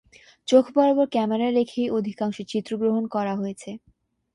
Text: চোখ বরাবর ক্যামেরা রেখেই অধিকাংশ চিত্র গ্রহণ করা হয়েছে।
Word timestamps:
চোখ 0.47 0.65
বরাবর 0.75 1.07
ক্যামেরা 1.11 1.47
রেখেই 1.51 1.87
অধিকাংশ 1.97 2.37
চিত্র 2.51 2.71
গ্রহণ 2.81 3.03
করা 3.15 3.33
হয়েছে। 3.35 3.69